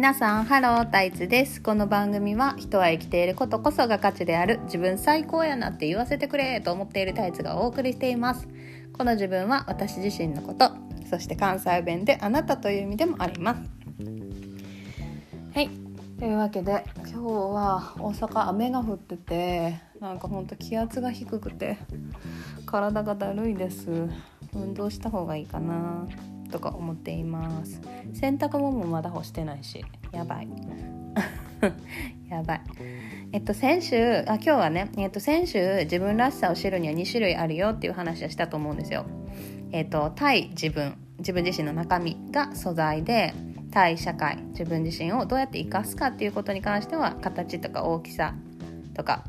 [0.00, 1.60] 皆さんハロータイツです。
[1.60, 8.48] この番組は人は生きていることこそが価値である自分最高やなって言わせてくれと思っているタイツがお送りしています。
[8.94, 10.70] この自分は私自身のこと
[11.10, 13.60] そして関西弁であなたという意味でもあります。
[15.52, 15.68] はい。
[16.18, 21.76] というわけで今日は大阪雨が降っててなんかほんと気圧が低くて
[22.64, 24.08] 体がだるいです。
[24.54, 26.08] 運動した方がいいかな。
[26.50, 27.80] とか思っています。
[28.14, 30.48] 洗濯物もまだ干してないしやばい。
[32.28, 32.60] やばい。
[33.32, 39.06] えっと先週あ今日はね、えっと、先週自分らしさを知るには2種類あるよっていう話をしたと思うんですよ。
[39.72, 43.34] えっと対自分自分自身の中身が素材で
[43.70, 48.34] 対社会自分自身をどうやって生かすかっていうことに関しては形とか大きさ
[48.94, 49.24] とか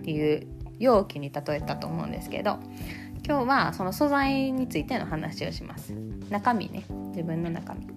[0.00, 0.46] っていう
[0.78, 2.58] 容器に例えたと思うんですけど
[3.26, 5.94] 今日はその素材についての話をします。
[6.30, 7.88] 中身ね自分の中身。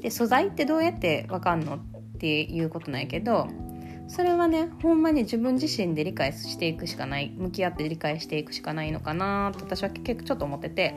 [0.00, 1.78] で素材ってどうやってわかんのっ
[2.18, 3.48] ていうことなんやけど
[4.08, 10.94] それはねほんまに自分自身で理解していくしかない向き合って理解していくしかないのかなと私は結構ちょっと思ってて。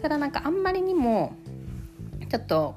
[0.00, 1.34] ただなんかあんまりにも
[2.28, 2.74] ちょっと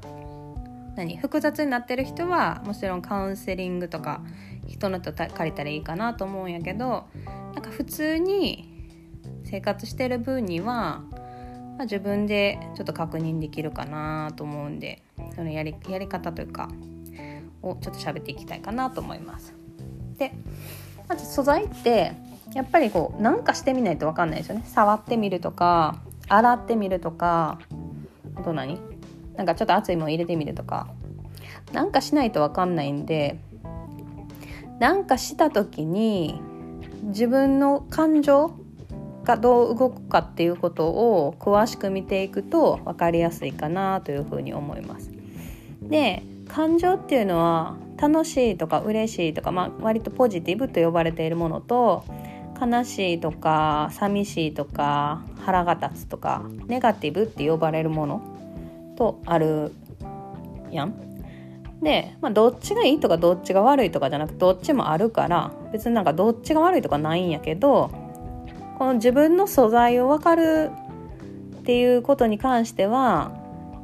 [0.95, 4.21] 何複雑になってる人はもちろんカウンセリングとか
[4.67, 7.05] 人のと借りたらいいかなと思うんやけど
[7.53, 8.69] なんか普通に
[9.45, 11.03] 生活してる分には、
[11.83, 15.03] まあ、自分でちょっと確認できるかなと思うんで
[15.35, 16.69] そのやりやり方というか
[17.61, 19.53] をちょっと喋っていきたいかなと思います。
[20.17, 20.31] で
[21.09, 22.13] まず素材って
[22.53, 24.63] やっぱりこうなんかしてみないと分かんないですよね。
[24.65, 25.97] 触ってみるとか
[26.29, 27.59] 洗ってみるとか
[28.35, 28.79] あと何？
[29.35, 30.87] なんかちょっと熱いもの入れてみるとか。
[31.73, 33.39] なんかしないと分かんないんで
[34.79, 36.39] なんかした時に
[37.03, 38.55] 自分の感情
[39.23, 45.11] がどう動くかっていうことを詳しく見ていくと分かりやすいかなというふうに思います。
[45.81, 52.03] で感情っていうのは楽しいとか嬉しいとか、まあ、割とポジティブと呼ばれているものと
[52.59, 58.21] 悲しいとか寂しいとか腹が立つとかネガティブって呼ばれるもの
[58.97, 59.71] とある
[60.71, 60.93] やん。
[61.81, 67.91] で、まあ、どっちがいいとかどっちが悪いとかじゃなくてどっちもあるから別になんかどっちが悪いとかないんやけど
[68.77, 70.71] この自分の素材を分かる
[71.59, 73.31] っていうことに関しては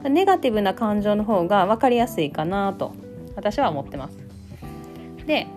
[0.03, 2.93] ネガティブな感情の方が分かりやすいかなと
[3.35, 4.17] 私は思ってます。
[5.25, 5.47] で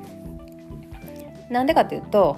[1.51, 2.37] なんでかっていうと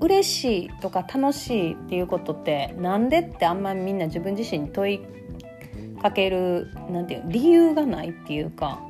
[0.00, 5.00] 嬉しいとか楽しいっていうことってなんでってあんまりみんな自分自身に問い
[6.02, 8.80] かけるなんていう理由がないっていうか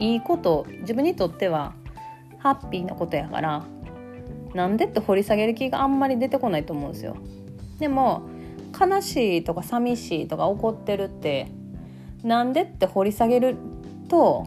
[0.00, 1.74] いいこと自分にとっては
[2.38, 3.64] ハッピーなことやから
[4.54, 7.16] なんでって掘り下げる気があんまり出てこないと思うんですよ。
[7.78, 8.22] でも
[8.78, 11.48] 悲しいとか寂しいとか怒ってるって
[12.22, 13.56] なんでって掘り下げる
[14.08, 14.46] と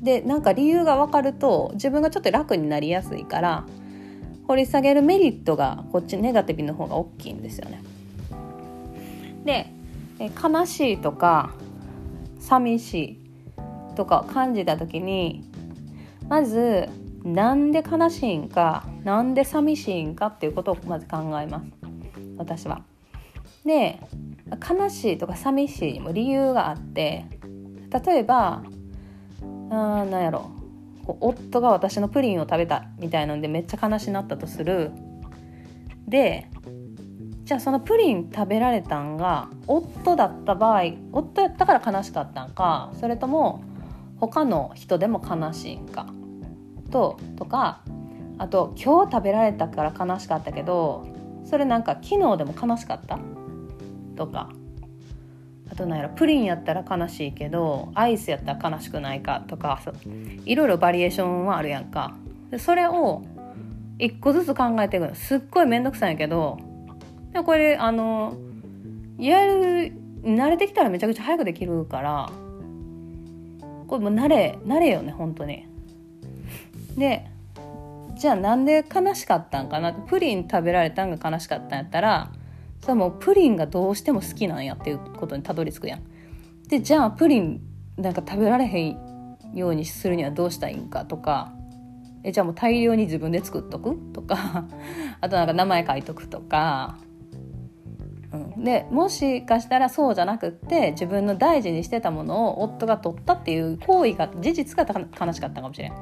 [0.00, 3.64] でなんか理由が分かると自分がちょっと楽になりやすいから
[4.46, 7.82] 掘り下げるメリットがこっちネガティブの方が大きいんですよね。
[9.44, 9.70] で
[10.42, 11.54] 悲しいとか
[12.38, 13.18] 寂しい
[13.96, 15.44] とか感じた時に
[16.28, 16.88] まず
[17.24, 21.66] なんで悲しいんかなんで寂しいんかっていうことをまず考えます。
[22.36, 22.82] 私は。
[23.64, 23.98] で
[24.68, 27.24] 悲しいとか寂しいも理由があって
[28.06, 28.62] 例えば
[29.70, 30.50] あなんやろ。
[31.08, 34.90] う夫が私のプリンを食べたみたいなんでめっちゃ悲しなったとする。
[36.06, 36.48] で
[37.44, 43.62] じゃあそのプリン食べられたんが夫だった場合夫やったから悲しかったんかそれとも
[44.18, 46.06] 他の人でも悲しいんか。
[46.94, 47.80] ととか
[48.38, 51.06] あと今日食べられたから悲しかったけど
[51.44, 53.18] それなんか昨日でも悲しかった？
[54.16, 54.50] とか。
[55.72, 59.42] あとなんやろプリンやったら悲しいけどアイスやったら悲しくないか？
[59.48, 59.80] とか
[60.44, 62.14] いろいろバリエーションはあるやんか。
[62.50, 63.22] でそれを
[63.98, 65.14] 一個ずつ考えていくの。
[65.14, 66.58] すっごい面倒くさいんやけど
[67.32, 68.36] でもこれあの
[69.18, 69.92] やる
[70.22, 72.30] 慣れてきたらめちゃくちゃ早くできるから
[73.88, 75.66] これもう慣れ慣れよね本当に。
[76.96, 77.26] で
[78.16, 79.92] じゃあなんで悲しかったんかな？
[79.92, 82.30] プリン食べられたんが悲しかったんやったら
[82.80, 86.02] それもうプリンがどうしても好きなんやっていうことにたどり着くやん。
[86.68, 87.60] でじゃあプリン
[87.96, 91.52] なんか食べられへんようにするにはどうしたらいいんかとか
[92.24, 94.64] えじゃあもう大量に自分で作っとくとか
[95.20, 96.96] あとなんか名前書いとくとか、
[98.32, 104.86] うん、でもしかしたらそうじゃなくって自分の大事にしてたものを夫が取ったっていう行為が事実が
[105.20, 105.92] 悲しかったかもしれん。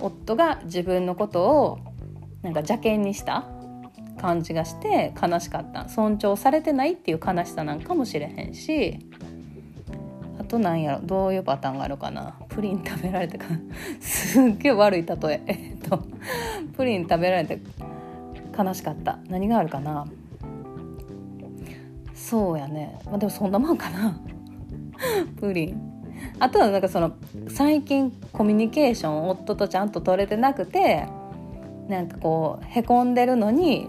[0.00, 1.78] 夫が自分のことを
[2.42, 3.44] なんか邪険にした
[4.20, 5.88] 感じがして悲しかった。
[5.88, 8.98] 尊重されてないっていう悲しさなんかもしれへんし
[10.38, 12.34] あとなんやろどういうパターンがあるかな。
[12.48, 13.46] プリン食べられてか
[14.00, 15.42] すっげえ悪い例え。
[15.46, 16.00] えっと
[16.76, 17.60] プリン食べられて
[18.56, 19.18] 悲しかった。
[19.28, 20.06] 何があるかな。
[22.14, 22.98] そうやね。
[23.06, 24.20] まあでもそんなもんかな。
[25.40, 25.87] プリン。
[26.40, 27.12] あとはなんかその
[27.48, 31.06] 最近コミュニケーション夫とちゃんと取れてなくて
[31.88, 33.88] なんかこうへこんでるのに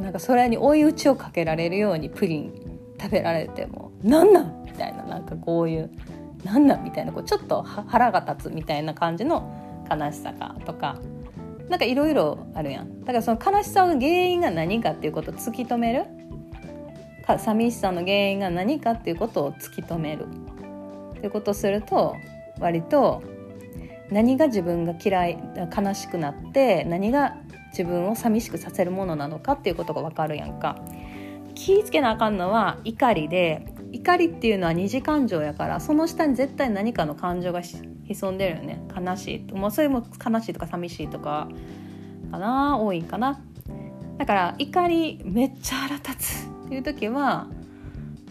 [0.00, 5.90] なんかそれに追い打ちをかけられるようにプリン食べられても「なんなん!」みたいななんかこういう
[6.44, 9.52] 「なんなん!」みたいなこうちょっと腹が立つみたいな感じの
[9.90, 10.96] 悲しさかとか
[11.68, 16.06] なんかいろいろあるやんだからその悲しさの原因が何かっていうことを突き止める
[17.38, 20.26] 寂しさの原因が何かっていうことを突き止める
[21.20, 22.16] っていうことをすると
[22.60, 23.22] 割と
[24.10, 25.38] 何が自分が嫌い
[25.76, 27.36] 悲しくなって何が
[27.72, 30.82] 自分を寂しくさせるものなのかっていうことが分かるやんか。
[31.54, 38.80] 気ぃつけなあかんのは怒りで怒りっていうのは二次感情やからその下に絶対何かの感情が潜んでるよね。
[38.96, 39.52] 悲しい。
[39.52, 41.48] もうそれも悲しいとか寂しいとか
[42.30, 43.42] かな多いかな。
[44.16, 47.46] だから怒りめっちゃ腹立つっていう時は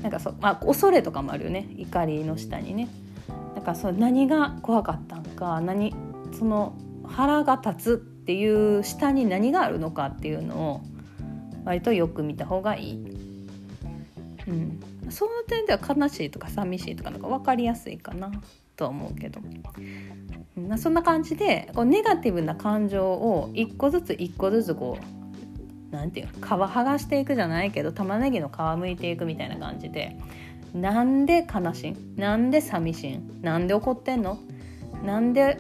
[0.02, 1.68] なんかそう、まあ、恐れとかもあるよね。
[1.78, 2.88] 怒りの下にね。
[3.56, 5.60] だからそ何が怖かったんか。
[5.62, 5.94] 何
[6.38, 6.74] その
[7.04, 10.82] 腹が立つっていう下に何があるのかっていうのを
[11.66, 13.20] 割とよく見た方がいい。
[14.48, 14.80] うん、
[15.10, 18.32] その点では悲しいとか寂しいとかなんか分かりやすいかな
[18.76, 19.42] と思うけど、
[20.56, 25.19] まあ、そんな感じでこうネガティブな感情を一個ずつ一個ずつこう
[25.92, 30.18] なんていうの皮剥がしていくじゃないけど玉ねぎの皮むいていくみたいな感じで
[30.74, 32.20] なんで悲しい？
[32.20, 33.20] なんで寂しい？
[33.42, 34.38] なんで怒ってんの？
[35.04, 35.58] なんで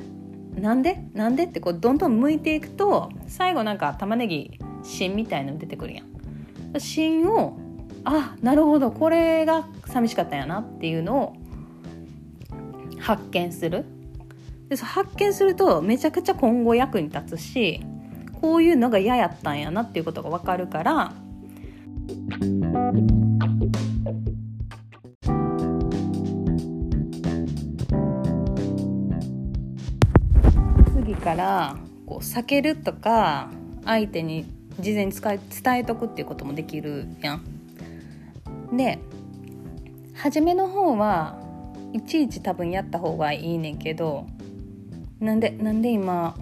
[0.55, 1.03] なんで？
[1.13, 6.79] なんでってこうどんどん剥いていくと最後なんか玉ねぎ芯みたいの出てくるやん。
[6.79, 7.57] 芯を
[8.03, 11.35] あなるほどこれが寂しかったんやなっていうのを
[12.99, 13.85] 発見する。
[14.67, 17.81] で発見するとめちゃくちゃ今後役に立つし
[18.41, 21.13] こういうのが嫌やったんやなっていうことが分かるから
[30.95, 33.49] 次からこう避けるとか
[33.85, 34.45] 相手に
[34.79, 35.39] 事前に伝
[35.77, 37.43] えとくっていうこともできるやん。
[38.75, 38.99] で
[40.13, 41.39] 初めの方は
[41.93, 44.27] いちいち多分やった方がいいねんけど
[45.19, 46.35] なんでなんで今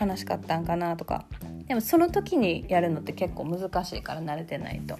[0.00, 1.26] 悲しかったんかなとか
[1.68, 4.98] でもその時にやるのって結構難しいから慣れてないと。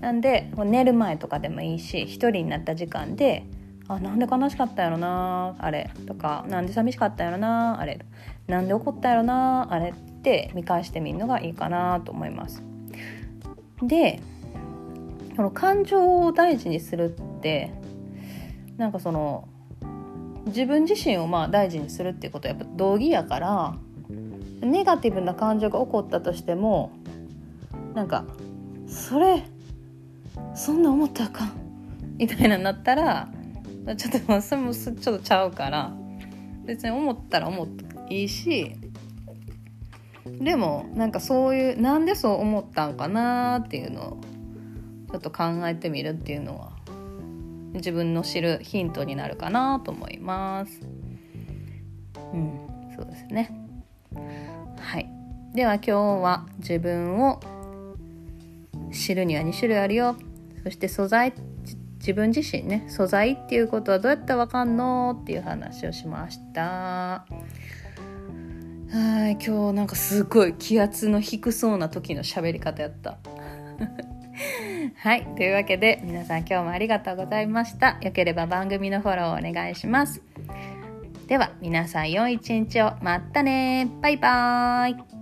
[0.00, 3.44] なんで寝る前とかでもいいし一人になった時間で
[3.88, 7.98] 「あなんで悲しかったやろなあれ」とか「なんで寂しかったやろなあれ」
[8.46, 12.62] 「なんで怒ったやろなあれ」って見返してみるのがいいかなと思います。
[13.82, 14.20] で
[15.36, 17.70] この感情を大事にするって
[18.76, 19.48] なんかその
[20.46, 23.76] 自分自身をまあ大事にするっていうことはやっぱ道義やから
[24.60, 26.92] ネガティブな感情が起こったとしても
[27.94, 28.24] なんか
[28.86, 29.44] それ
[30.54, 31.52] そんな思ったらあかん
[32.18, 33.28] みたいなになったら
[33.96, 35.92] ちょっとそれもちょっとちゃうから
[36.64, 38.72] 別に思ったら思っていいし
[40.24, 44.20] でもなんかそういうなんでそう思ったんかなっていうのを
[45.12, 46.72] ちょっと考えてみるっていうのは
[47.74, 50.80] 自分の知るヒントになるかなと思います。
[52.32, 52.60] うん、
[52.96, 53.65] そうですね。
[55.56, 57.40] では今日は自分を
[58.92, 60.14] 知るには2種類あるよ。
[60.62, 61.32] そして素材
[61.98, 67.24] 自分自身ね素材っていうことはどうやってわかんのっていう話をしました。
[68.90, 73.16] はい今日なんかすごい気圧の低そうな時の喋り方やった。
[74.98, 75.26] はい。
[75.36, 77.96] というわけで、皆さん今日もありがとうございました。
[78.02, 80.20] よければ番組のフォローお願いします。
[81.28, 82.92] では、皆さん良い一日を。
[83.00, 85.15] またねバイバーイ